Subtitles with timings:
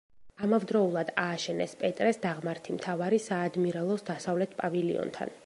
[0.45, 5.39] ამავდროულად ააშენეს პეტრეს დაღმართი მთავარი საადმირალოს დასავლეთ პავილიონთან.